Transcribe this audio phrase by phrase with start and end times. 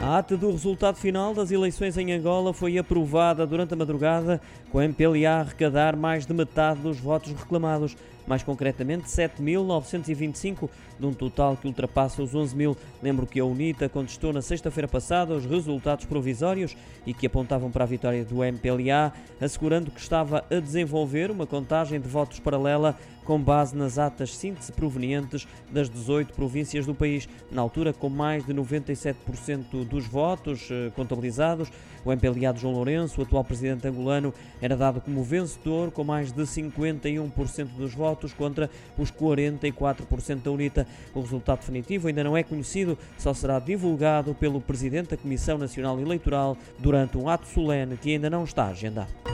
[0.00, 4.40] A ata do resultado final das eleições em Angola foi aprovada durante a madrugada,
[4.70, 10.68] com a MPLA a arrecadar mais de metade dos votos reclamados, mais concretamente 7.925,
[11.00, 12.76] de um total que ultrapassa os 11 mil.
[13.02, 17.82] Lembro que a UNITA contestou na sexta-feira passada os resultados provisórios e que apontavam para
[17.82, 22.96] a vitória do MPLA, assegurando que estava a desenvolver uma contagem de votos paralela
[23.28, 27.28] com base nas atas síntese provenientes das 18 províncias do país.
[27.52, 31.70] Na altura, com mais de 97% dos votos eh, contabilizados,
[32.06, 34.32] o MPLA de João Lourenço, o atual presidente angolano,
[34.62, 40.86] era dado como vencedor com mais de 51% dos votos contra os 44% da UNITA.
[41.14, 46.00] O resultado definitivo ainda não é conhecido, só será divulgado pelo presidente da Comissão Nacional
[46.00, 49.27] Eleitoral durante um ato solene que ainda não está agendado.